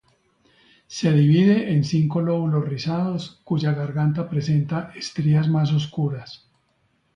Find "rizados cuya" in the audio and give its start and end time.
2.67-3.73